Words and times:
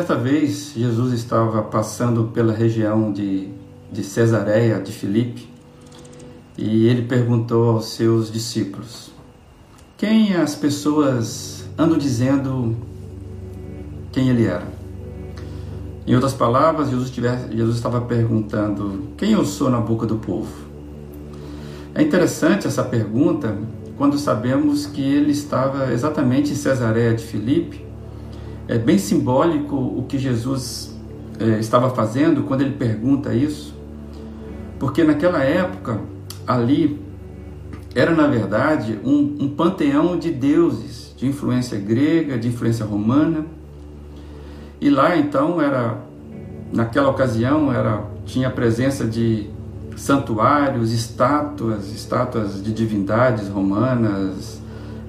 Certa 0.00 0.14
vez, 0.14 0.72
Jesus 0.74 1.12
estava 1.12 1.60
passando 1.60 2.30
pela 2.32 2.54
região 2.54 3.12
de, 3.12 3.50
de 3.92 4.02
Cesareia 4.02 4.80
de 4.80 4.92
Filipe 4.92 5.46
e 6.56 6.86
ele 6.86 7.02
perguntou 7.02 7.72
aos 7.72 7.90
seus 7.90 8.32
discípulos: 8.32 9.12
Quem 9.98 10.34
as 10.36 10.54
pessoas 10.54 11.68
andam 11.76 11.98
dizendo 11.98 12.74
quem 14.10 14.30
ele 14.30 14.46
era? 14.46 14.66
Em 16.06 16.14
outras 16.14 16.32
palavras, 16.32 16.88
Jesus, 16.88 17.10
tivesse, 17.10 17.54
Jesus 17.54 17.76
estava 17.76 18.00
perguntando: 18.00 19.10
Quem 19.18 19.32
eu 19.32 19.44
sou 19.44 19.68
na 19.68 19.82
boca 19.82 20.06
do 20.06 20.16
povo? 20.16 20.50
É 21.94 22.00
interessante 22.00 22.66
essa 22.66 22.82
pergunta 22.82 23.54
quando 23.98 24.18
sabemos 24.18 24.86
que 24.86 25.02
ele 25.02 25.30
estava 25.30 25.92
exatamente 25.92 26.52
em 26.52 26.56
Cesareia 26.56 27.14
de 27.14 27.22
Filipe 27.22 27.89
é 28.70 28.78
bem 28.78 28.98
simbólico 28.98 29.74
o 29.74 30.04
que 30.08 30.16
Jesus 30.16 30.96
é, 31.40 31.58
estava 31.58 31.90
fazendo 31.90 32.44
quando 32.44 32.60
ele 32.60 32.76
pergunta 32.76 33.34
isso, 33.34 33.74
porque 34.78 35.02
naquela 35.02 35.42
época, 35.42 36.00
ali, 36.46 37.02
era 37.96 38.14
na 38.14 38.28
verdade 38.28 38.96
um, 39.04 39.38
um 39.40 39.48
panteão 39.48 40.16
de 40.16 40.30
deuses, 40.30 41.12
de 41.16 41.26
influência 41.26 41.76
grega, 41.80 42.38
de 42.38 42.46
influência 42.46 42.86
romana, 42.86 43.44
e 44.80 44.88
lá 44.88 45.16
então 45.16 45.60
era, 45.60 45.98
naquela 46.72 47.08
ocasião, 47.08 47.72
era, 47.72 48.04
tinha 48.24 48.46
a 48.46 48.52
presença 48.52 49.04
de 49.04 49.50
santuários, 49.96 50.92
estátuas, 50.92 51.92
estátuas 51.92 52.62
de 52.62 52.72
divindades 52.72 53.48
romanas, 53.48 54.62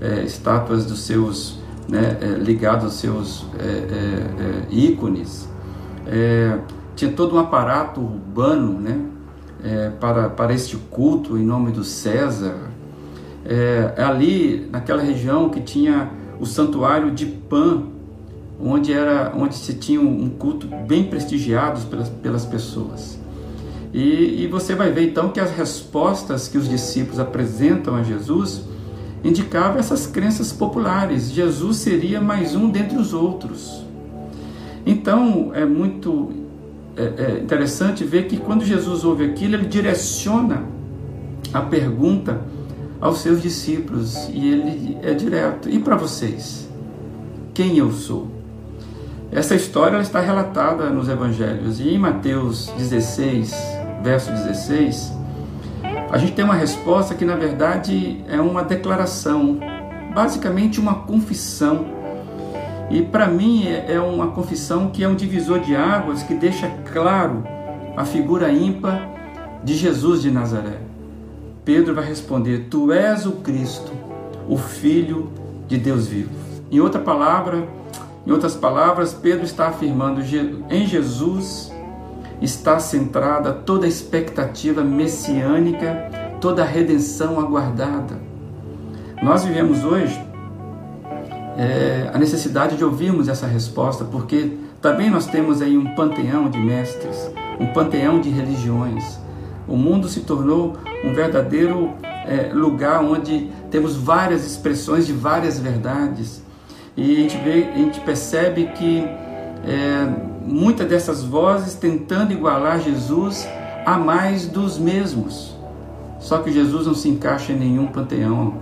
é, 0.00 0.22
estátuas 0.22 0.86
dos 0.86 1.00
seus 1.00 1.57
né, 1.88 2.18
é, 2.20 2.26
ligado 2.26 2.84
aos 2.84 2.94
seus 2.94 3.46
é, 3.58 3.64
é, 3.64 4.70
é 4.70 4.74
ícones. 4.74 5.48
Tinha 6.94 7.12
todo 7.12 7.36
um 7.36 7.38
aparato 7.38 8.00
urbano 8.00 8.80
né, 8.80 8.98
para, 10.00 10.28
para 10.30 10.52
este 10.52 10.76
culto 10.76 11.36
em 11.38 11.44
nome 11.44 11.70
do 11.70 11.84
César. 11.84 12.56
ali, 13.96 14.68
naquela 14.72 15.02
região 15.02 15.48
que 15.48 15.60
tinha 15.60 16.10
o 16.40 16.46
santuário 16.46 17.10
de 17.10 17.26
Pan, 17.26 17.84
onde, 18.60 18.92
era, 18.92 19.32
onde 19.36 19.54
se 19.54 19.74
tinha 19.74 20.00
um 20.00 20.28
culto 20.30 20.66
bem 20.66 21.04
prestigiado 21.04 21.80
pelas, 21.86 22.08
pelas 22.08 22.44
pessoas. 22.44 23.18
E, 23.92 24.44
e, 24.44 24.46
você 24.48 24.74
vai 24.74 24.92
ver 24.92 25.08
então 25.08 25.30
que 25.30 25.40
as 25.40 25.50
respostas 25.50 26.46
que 26.46 26.58
os 26.58 26.68
discípulos 26.68 27.18
apresentam 27.18 27.94
a 27.94 28.02
Jesus 28.02 28.62
indicava 29.24 29.78
essas 29.78 30.06
crenças 30.06 30.52
populares. 30.52 31.30
Jesus 31.30 31.78
seria 31.78 32.20
mais 32.20 32.54
um 32.54 32.70
dentre 32.70 32.96
os 32.96 33.12
outros. 33.12 33.84
Então 34.86 35.50
é 35.54 35.64
muito 35.64 36.32
é, 36.96 37.22
é 37.22 37.38
interessante 37.40 38.04
ver 38.04 38.26
que 38.26 38.36
quando 38.36 38.64
Jesus 38.64 39.04
ouve 39.04 39.24
aquilo, 39.24 39.54
ele 39.54 39.66
direciona 39.66 40.64
a 41.52 41.60
pergunta 41.60 42.40
aos 43.00 43.18
seus 43.18 43.42
discípulos 43.42 44.28
e 44.32 44.48
ele 44.48 44.98
é 45.02 45.14
direto: 45.14 45.68
e 45.68 45.78
para 45.78 45.96
vocês? 45.96 46.68
Quem 47.54 47.76
eu 47.78 47.90
sou? 47.92 48.28
Essa 49.30 49.54
história 49.54 49.98
está 49.98 50.20
relatada 50.20 50.88
nos 50.90 51.08
evangelhos 51.08 51.80
e 51.80 51.90
em 51.90 51.98
Mateus 51.98 52.72
16, 52.78 53.52
verso 54.02 54.30
16, 54.30 55.12
a 56.10 56.16
gente 56.16 56.32
tem 56.32 56.44
uma 56.44 56.54
resposta 56.54 57.14
que 57.14 57.24
na 57.24 57.36
verdade 57.36 58.24
é 58.28 58.40
uma 58.40 58.64
declaração, 58.64 59.58
basicamente 60.14 60.80
uma 60.80 60.94
confissão. 60.94 61.86
E 62.90 63.02
para 63.02 63.26
mim 63.26 63.66
é, 63.66 63.92
é 63.94 64.00
uma 64.00 64.28
confissão 64.28 64.88
que 64.88 65.04
é 65.04 65.08
um 65.08 65.14
divisor 65.14 65.60
de 65.60 65.76
águas 65.76 66.22
que 66.22 66.34
deixa 66.34 66.70
claro 66.92 67.44
a 67.94 68.04
figura 68.04 68.50
ímpar 68.50 69.06
de 69.62 69.74
Jesus 69.74 70.22
de 70.22 70.30
Nazaré. 70.30 70.78
Pedro 71.62 71.94
vai 71.94 72.06
responder: 72.06 72.68
Tu 72.70 72.90
és 72.90 73.26
o 73.26 73.32
Cristo, 73.32 73.92
o 74.48 74.56
Filho 74.56 75.30
de 75.66 75.76
Deus 75.76 76.06
vivo. 76.06 76.30
Em 76.70 76.80
outra 76.80 77.00
palavra, 77.00 77.68
em 78.26 78.32
outras 78.32 78.54
palavras, 78.54 79.12
Pedro 79.12 79.44
está 79.44 79.68
afirmando 79.68 80.22
em 80.70 80.86
Jesus 80.86 81.70
está 82.40 82.78
centrada 82.78 83.52
toda 83.52 83.86
a 83.86 83.88
expectativa 83.88 84.82
messiânica, 84.82 86.36
toda 86.40 86.62
a 86.62 86.66
redenção 86.66 87.40
aguardada. 87.40 88.16
Nós 89.22 89.44
vivemos 89.44 89.84
hoje 89.84 90.18
é, 91.56 92.10
a 92.14 92.18
necessidade 92.18 92.76
de 92.76 92.84
ouvirmos 92.84 93.28
essa 93.28 93.46
resposta, 93.46 94.04
porque 94.04 94.52
também 94.80 95.10
nós 95.10 95.26
temos 95.26 95.60
aí 95.60 95.76
um 95.76 95.94
panteão 95.96 96.48
de 96.48 96.58
mestres, 96.58 97.30
um 97.58 97.66
panteão 97.66 98.20
de 98.20 98.30
religiões. 98.30 99.18
O 99.66 99.76
mundo 99.76 100.08
se 100.08 100.20
tornou 100.20 100.76
um 101.04 101.12
verdadeiro 101.12 101.92
é, 102.02 102.52
lugar 102.54 103.02
onde 103.02 103.50
temos 103.70 103.96
várias 103.96 104.46
expressões 104.46 105.06
de 105.06 105.12
várias 105.12 105.58
verdades. 105.58 106.42
E 106.96 107.16
a 107.16 107.20
gente, 107.20 107.36
vê, 107.38 107.68
a 107.74 107.76
gente 107.76 108.00
percebe 108.00 108.66
que 108.76 109.00
é, 109.64 110.27
muitas 110.48 110.88
dessas 110.88 111.22
vozes 111.22 111.74
tentando 111.74 112.32
igualar 112.32 112.80
Jesus 112.80 113.46
a 113.84 113.98
mais 113.98 114.46
dos 114.46 114.78
mesmos. 114.78 115.56
Só 116.18 116.38
que 116.38 116.50
Jesus 116.50 116.86
não 116.86 116.94
se 116.94 117.08
encaixa 117.08 117.52
em 117.52 117.58
nenhum 117.58 117.86
panteão. 117.86 118.54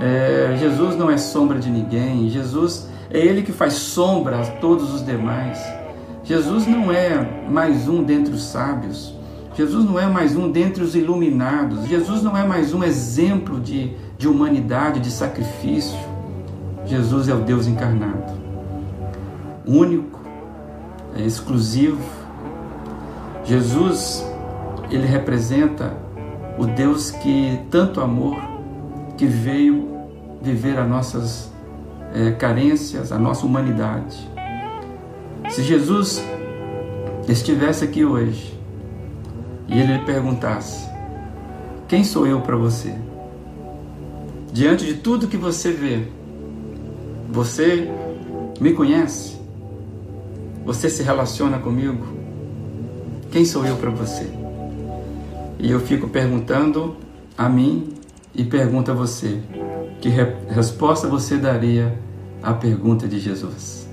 É, 0.00 0.56
Jesus 0.58 0.96
não 0.96 1.10
é 1.10 1.18
sombra 1.18 1.58
de 1.58 1.70
ninguém. 1.70 2.28
Jesus 2.30 2.88
é 3.10 3.18
Ele 3.18 3.42
que 3.42 3.52
faz 3.52 3.74
sombra 3.74 4.40
a 4.40 4.46
todos 4.46 4.94
os 4.94 5.04
demais. 5.04 5.58
Jesus 6.24 6.66
não 6.66 6.90
é 6.90 7.44
mais 7.48 7.88
um 7.88 8.02
dentre 8.02 8.32
os 8.34 8.44
sábios. 8.44 9.14
Jesus 9.54 9.84
não 9.84 9.98
é 9.98 10.06
mais 10.06 10.36
um 10.36 10.50
dentre 10.50 10.82
os 10.82 10.94
iluminados. 10.94 11.86
Jesus 11.86 12.22
não 12.22 12.36
é 12.36 12.46
mais 12.46 12.74
um 12.74 12.82
exemplo 12.84 13.60
de, 13.60 13.92
de 14.18 14.28
humanidade, 14.28 15.00
de 15.00 15.10
sacrifício. 15.10 15.98
Jesus 16.84 17.28
é 17.28 17.34
o 17.34 17.40
Deus 17.40 17.66
encarnado, 17.66 18.32
único, 19.66 20.15
é 21.16 21.22
exclusivo. 21.22 22.00
Jesus, 23.44 24.24
ele 24.90 25.06
representa 25.06 25.96
o 26.58 26.66
Deus 26.66 27.10
que 27.10 27.58
tanto 27.70 28.00
amor, 28.00 28.36
que 29.16 29.26
veio 29.26 29.88
viver 30.42 30.78
as 30.78 30.88
nossas 30.88 31.52
é, 32.14 32.32
carências, 32.32 33.12
a 33.12 33.18
nossa 33.18 33.46
humanidade. 33.46 34.28
Se 35.50 35.62
Jesus 35.62 36.22
estivesse 37.28 37.84
aqui 37.84 38.04
hoje 38.04 38.58
e 39.68 39.78
ele 39.78 39.98
lhe 39.98 40.04
perguntasse: 40.04 40.88
Quem 41.88 42.04
sou 42.04 42.26
eu 42.26 42.40
para 42.40 42.56
você? 42.56 42.94
Diante 44.52 44.84
de 44.86 44.94
tudo 44.94 45.28
que 45.28 45.36
você 45.36 45.70
vê, 45.70 46.08
você 47.30 47.90
me 48.60 48.72
conhece? 48.72 49.35
Você 50.66 50.90
se 50.90 51.04
relaciona 51.04 51.60
comigo? 51.60 52.04
Quem 53.30 53.44
sou 53.44 53.64
eu 53.64 53.76
para 53.76 53.88
você? 53.88 54.28
E 55.60 55.70
eu 55.70 55.78
fico 55.78 56.08
perguntando 56.08 56.96
a 57.38 57.48
mim 57.48 57.94
e 58.34 58.42
pergunto 58.42 58.90
a 58.90 58.94
você: 58.94 59.40
que 60.00 60.08
re 60.08 60.26
resposta 60.48 61.06
você 61.06 61.36
daria 61.36 61.96
à 62.42 62.52
pergunta 62.52 63.06
de 63.06 63.20
Jesus? 63.20 63.88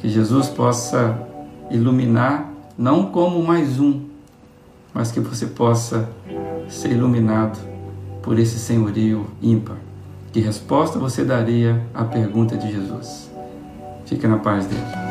Que 0.00 0.08
Jesus 0.08 0.48
possa 0.48 1.16
iluminar, 1.70 2.52
não 2.76 3.06
como 3.12 3.40
mais 3.40 3.78
um, 3.78 4.06
mas 4.92 5.12
que 5.12 5.20
você 5.20 5.46
possa 5.46 6.10
ser 6.68 6.90
iluminado 6.90 7.60
por 8.22 8.40
esse 8.40 8.58
senhorio 8.58 9.24
ímpar. 9.40 9.76
Que 10.32 10.40
resposta 10.40 10.98
você 10.98 11.24
daria 11.24 11.80
à 11.94 12.02
pergunta 12.02 12.56
de 12.56 12.72
Jesus? 12.72 13.30
Fique 14.04 14.26
na 14.26 14.38
paz 14.38 14.66
dele. 14.66 15.09